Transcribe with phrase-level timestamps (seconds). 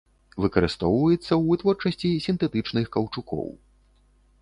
[0.45, 3.47] Выкарыстоўваецца ў вытворчасці сінтэтычных каўчукоў.